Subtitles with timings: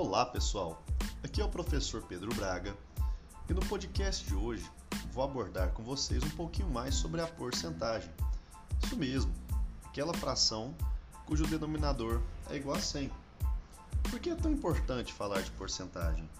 [0.00, 0.80] Olá pessoal,
[1.24, 2.72] aqui é o professor Pedro Braga
[3.50, 4.70] e no podcast de hoje
[5.10, 8.08] vou abordar com vocês um pouquinho mais sobre a porcentagem.
[8.80, 9.34] Isso mesmo,
[9.86, 10.72] aquela fração
[11.26, 13.10] cujo denominador é igual a 100.
[14.08, 16.30] Por que é tão importante falar de porcentagem?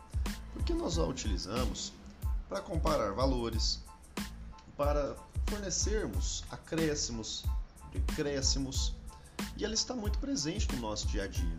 [0.53, 1.93] Porque nós a utilizamos
[2.49, 3.83] para comparar valores,
[4.77, 5.17] para
[5.49, 7.45] fornecermos acréscimos,
[7.93, 8.95] decréscimos,
[9.57, 11.59] e ela está muito presente no nosso dia a dia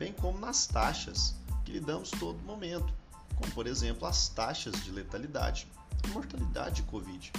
[0.00, 2.90] bem como nas taxas que lidamos todo momento,
[3.36, 5.68] como por exemplo as taxas de letalidade
[6.02, 7.30] e mortalidade de Covid.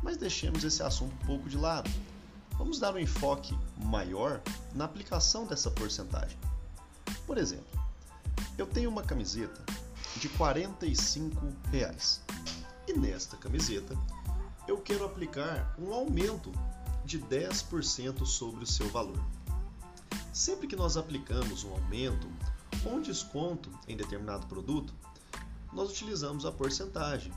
[0.00, 1.90] Mas deixemos esse assunto um pouco de lado.
[2.56, 4.40] Vamos dar um enfoque maior
[4.72, 6.38] na aplicação dessa porcentagem.
[7.26, 7.66] Por exemplo,
[8.56, 9.60] eu tenho uma camiseta
[10.14, 12.22] de 45 reais,
[12.86, 13.98] e nesta camiseta
[14.68, 16.52] eu quero aplicar um aumento
[17.04, 19.18] de 10% sobre o seu valor.
[20.32, 22.30] Sempre que nós aplicamos um aumento
[22.84, 24.94] ou um desconto em determinado produto,
[25.72, 27.32] nós utilizamos a porcentagem.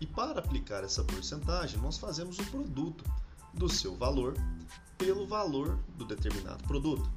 [0.00, 3.04] E para aplicar essa porcentagem, nós fazemos o produto
[3.52, 4.36] do seu valor
[4.96, 7.10] pelo valor do determinado produto.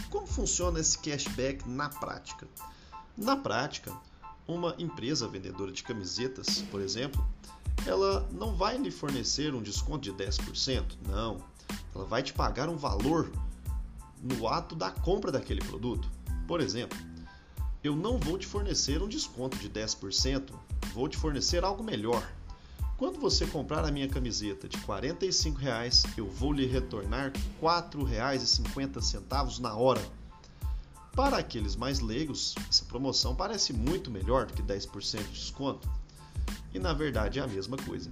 [0.09, 2.47] Como funciona esse cashback na prática?
[3.17, 3.91] Na prática,
[4.47, 7.23] uma empresa vendedora de camisetas, por exemplo,
[7.85, 11.43] ela não vai lhe fornecer um desconto de 10%, não.
[11.93, 13.31] Ela vai te pagar um valor
[14.21, 16.09] no ato da compra daquele produto.
[16.47, 16.97] Por exemplo,
[17.83, 20.51] eu não vou te fornecer um desconto de 10%,
[20.93, 22.27] vou te fornecer algo melhor.
[23.03, 29.59] Quando você comprar a minha camiseta de 45 reais, eu vou lhe retornar R$ 4,50
[29.59, 30.01] na hora.
[31.11, 35.89] Para aqueles mais leigos, essa promoção parece muito melhor do que 10% de desconto.
[36.73, 38.09] E na verdade é a mesma coisa.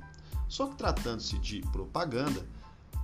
[0.49, 2.45] Só que tratando-se de propaganda,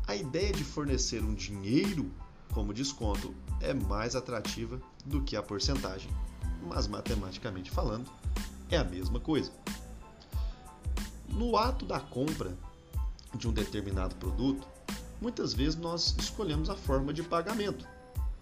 [0.05, 2.11] a ideia de fornecer um dinheiro
[2.53, 6.11] como desconto é mais atrativa do que a porcentagem.
[6.67, 8.11] Mas matematicamente falando,
[8.69, 9.53] é a mesma coisa.
[11.29, 12.57] No ato da compra
[13.35, 14.67] de um determinado produto,
[15.21, 17.87] muitas vezes nós escolhemos a forma de pagamento.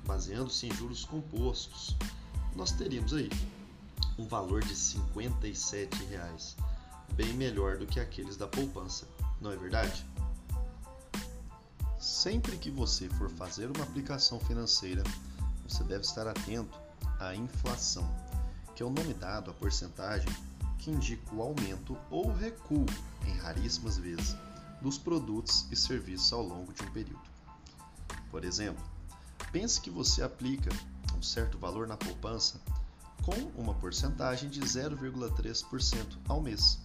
[0.06, 1.96] baseando-se em juros compostos,
[2.56, 3.30] nós teríamos aí
[4.18, 6.56] um valor de 57 reais,
[7.14, 9.08] bem melhor do que aqueles da poupança,
[9.40, 10.06] não é verdade?
[12.00, 15.04] Sempre que você for fazer uma aplicação financeira,
[15.68, 16.78] você deve estar atento
[17.20, 18.10] à inflação,
[18.76, 20.30] que é o nome dado à porcentagem
[20.80, 22.86] que indica o aumento ou recuo,
[23.28, 24.36] em raríssimas vezes,
[24.82, 27.22] dos produtos e serviços ao longo de um período.
[28.32, 28.84] Por exemplo,
[29.52, 30.70] pense que você aplica
[31.16, 32.62] um certo valor na poupança
[33.22, 36.80] com uma porcentagem de 0,3% ao mês.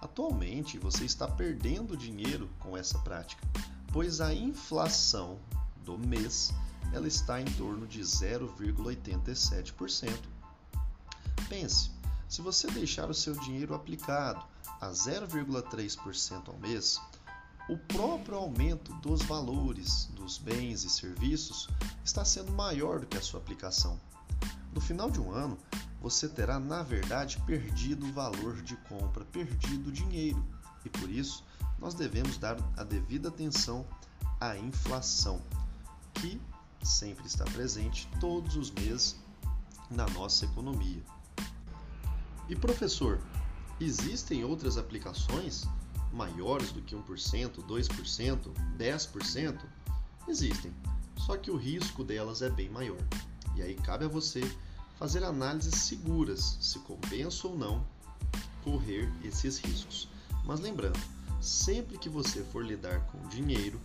[0.00, 3.46] Atualmente, você está perdendo dinheiro com essa prática,
[3.92, 5.38] pois a inflação
[5.84, 6.52] do mês
[6.92, 10.10] ela está em torno de 0,87%.
[11.48, 11.92] Pense,
[12.30, 14.46] se você deixar o seu dinheiro aplicado
[14.80, 17.00] a 0,3% ao mês,
[17.68, 21.68] o próprio aumento dos valores dos bens e serviços
[22.04, 24.00] está sendo maior do que a sua aplicação.
[24.72, 25.58] No final de um ano,
[26.00, 30.46] você terá, na verdade, perdido o valor de compra, perdido o dinheiro.
[30.84, 31.44] E por isso,
[31.80, 33.84] nós devemos dar a devida atenção
[34.40, 35.42] à inflação,
[36.14, 36.40] que
[36.80, 39.16] sempre está presente todos os meses
[39.90, 41.02] na nossa economia.
[42.50, 43.20] E professor,
[43.80, 45.64] existem outras aplicações
[46.12, 48.38] maiores do que 1%, 2%,
[48.76, 49.60] 10%?
[50.26, 50.74] Existem,
[51.16, 52.98] só que o risco delas é bem maior.
[53.54, 54.42] E aí cabe a você
[54.98, 57.86] fazer análises seguras se compensa ou não
[58.64, 60.08] correr esses riscos.
[60.44, 60.98] Mas lembrando,
[61.40, 63.80] sempre que você for lidar com dinheiro,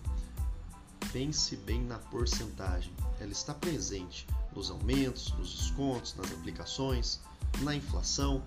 [1.12, 2.92] pense bem na porcentagem.
[3.20, 7.20] Ela está presente nos aumentos, nos descontos, nas aplicações,
[7.60, 8.42] na inflação,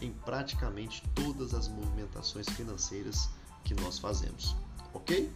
[0.00, 3.28] em praticamente todas as movimentações financeiras
[3.64, 4.56] que nós fazemos,
[4.92, 5.32] ok?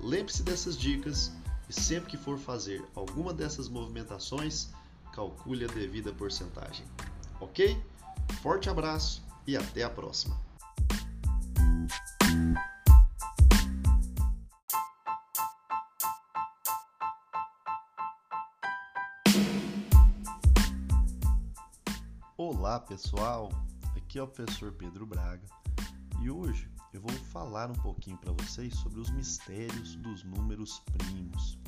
[0.00, 1.32] Lembre-se dessas dicas
[1.68, 4.68] e sempre que for fazer alguma dessas movimentações,
[5.12, 6.86] calcule a devida porcentagem,
[7.40, 7.82] ok?
[8.42, 10.36] Forte abraço e até a próxima!
[22.38, 23.50] Olá pessoal,
[24.16, 25.46] aqui é o professor Pedro Braga
[26.22, 31.58] e hoje eu vou falar um pouquinho para vocês sobre os mistérios dos números primos.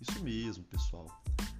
[0.00, 1.06] Isso mesmo, pessoal,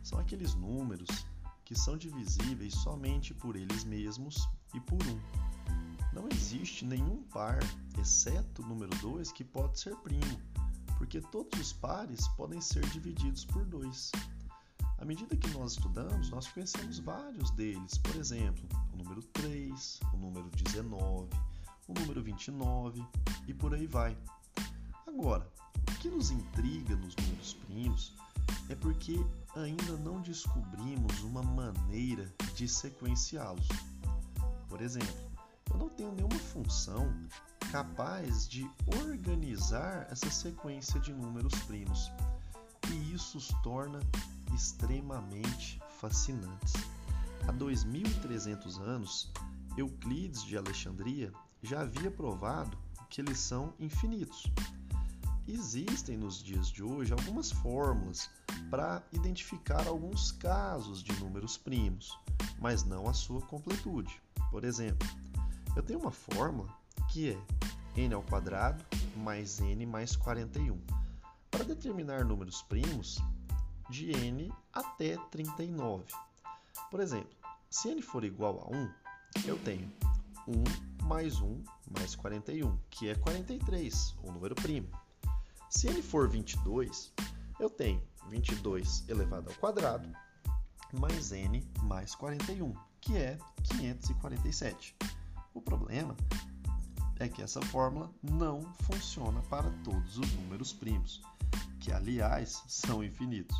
[0.02, 1.24] são aqueles números
[1.64, 5.20] que são divisíveis somente por eles mesmos e por um.
[6.12, 7.60] Não existe nenhum par,
[7.96, 10.40] exceto o número 2, que pode ser primo,
[10.98, 14.10] porque todos os pares podem ser divididos por 2.
[14.98, 20.16] À medida que nós estudamos, nós conhecemos vários deles, por exemplo, o número 3, o
[20.16, 21.28] número 19,
[21.88, 23.04] o número 29
[23.46, 24.16] e por aí vai.
[25.06, 25.46] Agora,
[25.90, 28.14] o que nos intriga nos números primos
[28.68, 29.18] é porque
[29.54, 33.68] ainda não descobrimos uma maneira de sequenciá-los.
[34.68, 35.14] Por exemplo,
[35.70, 37.12] eu não tenho nenhuma função
[37.70, 38.68] capaz de
[39.02, 42.10] organizar essa sequência de números primos.
[42.90, 44.00] E isso os torna
[44.52, 46.72] extremamente fascinantes.
[47.46, 49.30] Há 2300 anos,
[49.76, 51.32] Euclides de Alexandria
[51.62, 52.76] já havia provado
[53.08, 54.50] que eles são infinitos.
[55.46, 58.30] Existem nos dias de hoje algumas fórmulas
[58.70, 62.18] para identificar alguns casos de números primos,
[62.58, 64.20] mas não a sua completude.
[64.50, 65.06] Por exemplo,
[65.76, 66.68] eu tenho uma fórmula
[67.10, 67.38] que é
[67.96, 68.82] n ao quadrado
[69.16, 70.80] mais n mais 41
[71.50, 73.18] para determinar números primos
[73.94, 76.04] de n até 39.
[76.90, 77.30] Por exemplo,
[77.70, 78.90] se n for igual a 1,
[79.46, 79.88] eu tenho
[80.48, 81.62] 1 mais 1
[81.96, 84.88] mais 41, que é 43, o número primo.
[85.70, 87.12] Se n for 22,
[87.60, 90.08] eu tenho 22 elevado ao quadrado
[90.92, 94.96] mais n mais 41, que é 547.
[95.54, 96.16] O problema
[97.20, 101.22] é que essa fórmula não funciona para todos os números primos,
[101.78, 103.56] que aliás são infinitos.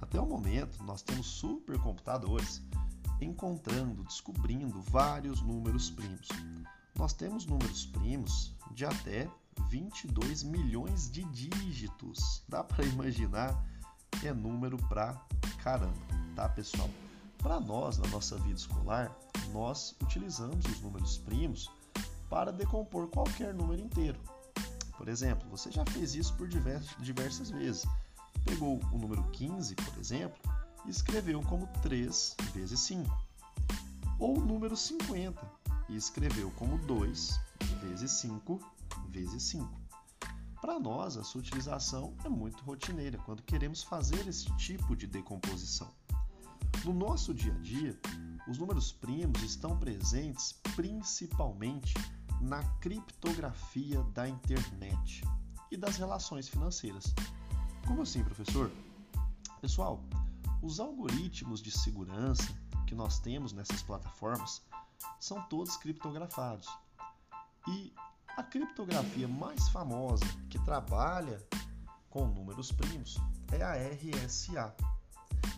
[0.00, 2.62] Até o momento, nós temos supercomputadores
[3.20, 6.28] encontrando, descobrindo vários números primos.
[6.96, 9.28] Nós temos números primos de até
[9.68, 12.42] 22 milhões de dígitos.
[12.48, 13.64] Dá para imaginar?
[14.24, 15.20] É número pra
[15.62, 15.92] caramba,
[16.34, 16.88] tá, pessoal?
[17.38, 19.16] Para nós, na nossa vida escolar,
[19.52, 21.70] nós utilizamos os números primos
[22.28, 24.18] para decompor qualquer número inteiro.
[24.96, 27.86] Por exemplo, você já fez isso por diversas vezes.
[28.48, 30.40] Pegou o número 15, por exemplo,
[30.86, 33.28] e escreveu como 3 vezes 5.
[34.18, 35.38] Ou o número 50
[35.90, 37.38] e escreveu como 2
[37.82, 38.58] vezes 5
[39.10, 39.68] vezes 5.
[40.62, 45.88] Para nós, a sua utilização é muito rotineira quando queremos fazer esse tipo de decomposição.
[46.84, 48.00] No nosso dia a dia,
[48.48, 51.92] os números primos estão presentes principalmente
[52.40, 55.22] na criptografia da internet
[55.70, 57.14] e das relações financeiras.
[57.88, 58.70] Como assim, professor?
[59.62, 59.98] Pessoal,
[60.62, 62.54] os algoritmos de segurança
[62.86, 64.62] que nós temos nessas plataformas
[65.18, 66.68] são todos criptografados.
[67.66, 67.94] E
[68.36, 71.42] a criptografia mais famosa que trabalha
[72.10, 73.16] com números primos
[73.52, 74.76] é a RSA.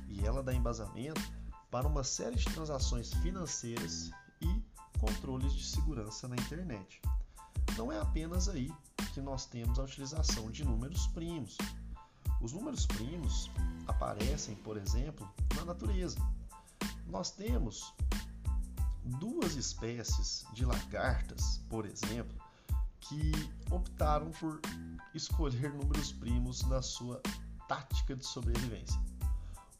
[0.08, 1.20] E ela dá embasamento
[1.68, 4.62] para uma série de transações financeiras e
[5.00, 7.02] controles de segurança na internet.
[7.76, 8.72] Não é apenas aí
[9.12, 11.58] que nós temos a utilização de números primos.
[12.40, 13.50] Os números primos
[13.86, 16.18] aparecem, por exemplo, na natureza.
[17.06, 17.94] Nós temos
[19.04, 22.36] duas espécies de lagartas, por exemplo,
[23.00, 23.32] que
[23.70, 24.60] optaram por
[25.14, 27.20] escolher números primos na sua
[27.68, 28.98] tática de sobrevivência.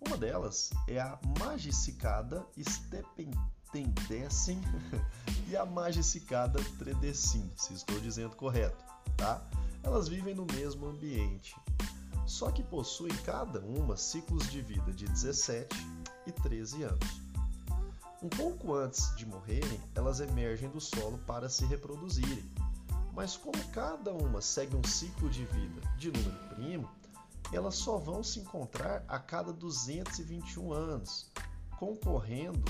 [0.07, 4.61] Uma delas é a magicicada stepentendecem
[5.49, 8.83] e a magicicada tredecim, se estou dizendo correto,
[9.17, 9.43] tá?
[9.83, 11.55] Elas vivem no mesmo ambiente,
[12.31, 15.77] só que possuem cada uma ciclos de vida de 17
[16.29, 17.21] e 13 anos.
[18.23, 22.49] Um pouco antes de morrerem, elas emergem do solo para se reproduzirem.
[23.13, 26.89] Mas como cada uma segue um ciclo de vida de número primo,
[27.53, 31.33] elas só vão se encontrar a cada 221 anos,
[31.81, 32.65] concorrendo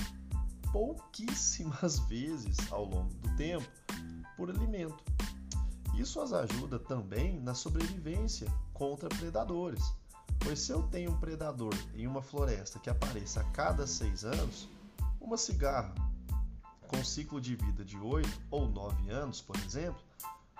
[0.71, 3.69] pouquíssimas vezes ao longo do tempo
[4.35, 5.03] por alimento.
[5.93, 9.93] Isso as ajuda também na sobrevivência contra predadores,
[10.39, 14.67] pois se eu tenho um predador em uma floresta que apareça a cada seis anos,
[15.19, 15.93] uma cigarra
[16.87, 20.01] com ciclo de vida de 8 ou 9 anos, por exemplo,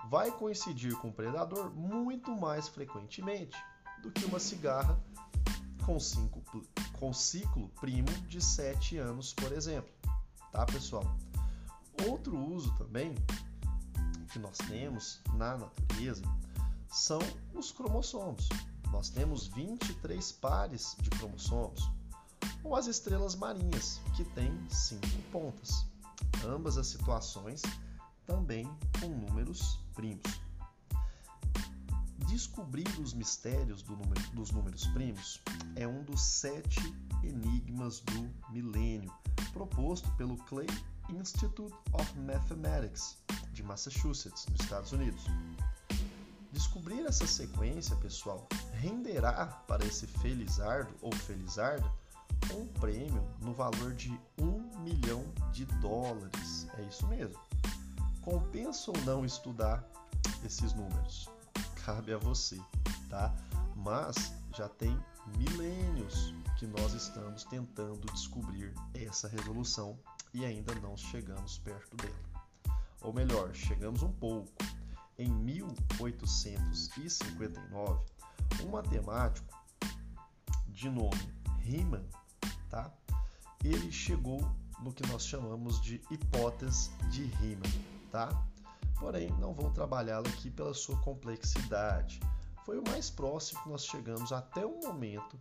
[0.09, 3.57] vai coincidir com o predador muito mais frequentemente
[4.01, 4.97] do que uma cigarra
[5.85, 6.41] com, cinco,
[6.93, 9.91] com ciclo primo de 7 anos, por exemplo.
[10.51, 11.03] Tá, pessoal?
[12.07, 13.15] Outro uso também
[14.31, 16.23] que nós temos na natureza
[16.87, 17.19] são
[17.53, 18.47] os cromossomos.
[18.91, 21.89] Nós temos 23 pares de cromossomos
[22.63, 25.85] ou as estrelas marinhas, que têm cinco pontas.
[26.45, 27.61] Ambas as situações
[28.25, 28.65] também
[28.99, 30.41] com números primos.
[32.27, 35.41] Descobrir os mistérios do número, dos números primos
[35.75, 36.79] é um dos sete
[37.23, 39.11] enigmas do milênio,
[39.51, 40.67] proposto pelo Clay
[41.09, 43.17] Institute of Mathematics
[43.51, 45.25] de Massachusetts, nos Estados Unidos.
[46.51, 51.89] Descobrir essa sequência, pessoal, renderá para esse felizardo ou felizarda
[52.53, 56.67] um prêmio no valor de um milhão de dólares.
[56.77, 57.39] É isso mesmo.
[58.21, 59.83] Compensa ou não estudar
[60.45, 61.29] esses números?
[61.85, 62.59] Cabe a você,
[63.09, 63.33] tá?
[63.75, 64.97] Mas já tem
[65.37, 69.97] milênios que nós estamos tentando descobrir essa resolução
[70.33, 72.30] e ainda não chegamos perto dela.
[73.01, 74.51] Ou melhor, chegamos um pouco.
[75.17, 78.05] Em 1859,
[78.63, 79.53] um matemático
[80.67, 82.07] de nome Riemann,
[82.69, 82.89] tá?
[83.63, 84.39] Ele chegou
[84.81, 87.71] no que nós chamamos de hipótese de Riemann,
[88.11, 88.29] tá?
[88.99, 92.19] Porém, não vou trabalhá-la aqui pela sua complexidade.
[92.65, 95.39] Foi o mais próximo que nós chegamos até o momento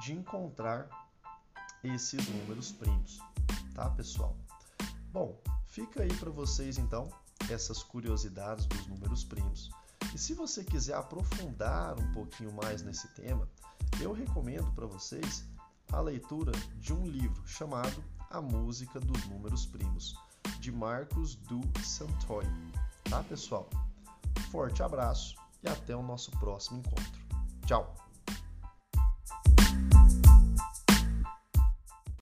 [0.00, 0.88] de encontrar
[1.84, 3.18] esses números primos,
[3.74, 4.36] tá, pessoal?
[5.12, 7.06] Bom, fica aí para vocês então
[7.50, 9.70] essas curiosidades dos números primos.
[10.14, 13.46] E se você quiser aprofundar um pouquinho mais nesse tema,
[14.00, 15.44] eu recomendo para vocês
[15.92, 20.14] a leitura de um livro chamado A Música dos Números Primos,
[20.58, 22.46] de Marcos du Santoy.
[23.04, 23.68] Tá, pessoal?
[24.50, 27.22] Forte abraço e até o nosso próximo encontro.
[27.66, 28.01] Tchau!